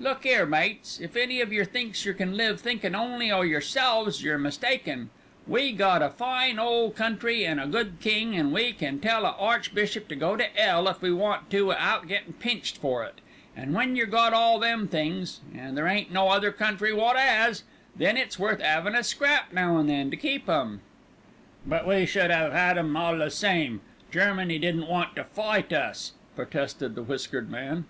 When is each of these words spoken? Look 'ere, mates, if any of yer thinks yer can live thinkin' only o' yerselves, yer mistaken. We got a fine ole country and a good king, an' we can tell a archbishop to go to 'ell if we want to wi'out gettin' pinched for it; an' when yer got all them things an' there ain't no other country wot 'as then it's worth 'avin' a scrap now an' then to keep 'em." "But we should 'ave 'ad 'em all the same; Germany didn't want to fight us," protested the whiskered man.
Look 0.00 0.24
'ere, 0.24 0.46
mates, 0.46 0.98
if 0.98 1.14
any 1.14 1.42
of 1.42 1.52
yer 1.52 1.66
thinks 1.66 2.06
yer 2.06 2.14
can 2.14 2.38
live 2.38 2.58
thinkin' 2.58 2.94
only 2.94 3.30
o' 3.30 3.42
yerselves, 3.42 4.22
yer 4.22 4.38
mistaken. 4.38 5.10
We 5.46 5.72
got 5.72 6.00
a 6.00 6.08
fine 6.08 6.58
ole 6.58 6.90
country 6.90 7.44
and 7.44 7.60
a 7.60 7.66
good 7.66 7.98
king, 8.00 8.34
an' 8.34 8.50
we 8.50 8.72
can 8.72 8.98
tell 8.98 9.26
a 9.26 9.32
archbishop 9.38 10.08
to 10.08 10.16
go 10.16 10.36
to 10.38 10.58
'ell 10.58 10.88
if 10.88 11.02
we 11.02 11.12
want 11.12 11.50
to 11.50 11.66
wi'out 11.66 12.08
gettin' 12.08 12.32
pinched 12.32 12.78
for 12.78 13.04
it; 13.04 13.20
an' 13.54 13.74
when 13.74 13.94
yer 13.94 14.06
got 14.06 14.32
all 14.32 14.58
them 14.58 14.88
things 14.88 15.42
an' 15.54 15.74
there 15.74 15.86
ain't 15.86 16.10
no 16.10 16.30
other 16.30 16.50
country 16.50 16.94
wot 16.94 17.18
'as 17.18 17.62
then 17.94 18.16
it's 18.16 18.38
worth 18.38 18.62
'avin' 18.62 18.94
a 18.94 19.04
scrap 19.04 19.52
now 19.52 19.76
an' 19.76 19.86
then 19.86 20.10
to 20.10 20.16
keep 20.16 20.48
'em." 20.48 20.80
"But 21.66 21.86
we 21.86 22.06
should 22.06 22.30
'ave 22.30 22.56
'ad 22.56 22.78
'em 22.78 22.96
all 22.96 23.18
the 23.18 23.30
same; 23.30 23.82
Germany 24.10 24.58
didn't 24.58 24.86
want 24.86 25.14
to 25.16 25.24
fight 25.24 25.74
us," 25.74 26.12
protested 26.34 26.94
the 26.94 27.02
whiskered 27.02 27.50
man. 27.50 27.84